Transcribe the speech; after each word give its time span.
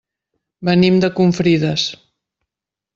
Venim 0.69 0.97
de 1.05 1.11
Confrides. 1.21 1.87